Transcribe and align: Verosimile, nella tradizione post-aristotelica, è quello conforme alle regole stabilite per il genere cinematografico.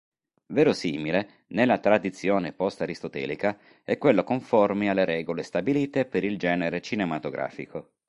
Verosimile, 0.47 1.43
nella 1.49 1.77
tradizione 1.77 2.53
post-aristotelica, 2.53 3.59
è 3.83 3.99
quello 3.99 4.23
conforme 4.23 4.89
alle 4.89 5.05
regole 5.05 5.43
stabilite 5.43 6.05
per 6.05 6.23
il 6.23 6.39
genere 6.39 6.81
cinematografico. 6.81 7.91